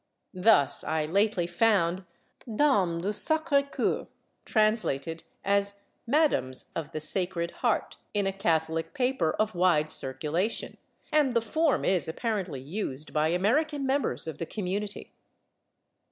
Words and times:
Thus, 0.33 0.83
I 0.83 1.05
lately 1.05 1.45
found 1.45 2.05
/Dames 2.49 3.03
du 3.03 3.09
Sacré 3.09 3.71
Coeur/ 3.71 4.07
translated 4.45 5.23
as 5.45 5.81
/Madames 6.09 6.71
of 6.75 6.91
the 6.91 6.99
Sacred 6.99 7.51
Heart/ 7.61 7.97
in 8.11 8.25
a 8.25 8.33
Catholic 8.33 8.95
paper 8.95 9.35
of 9.37 9.53
wide 9.53 9.91
circulation, 9.91 10.77
and 11.11 11.35
the 11.35 11.39
form 11.39 11.85
is 11.85 12.07
apparently 12.07 12.61
used 12.61 13.13
by 13.13 13.27
American 13.27 13.85
members 13.85 14.25
of 14.25 14.39
the 14.39 14.47
community. 14.47 15.13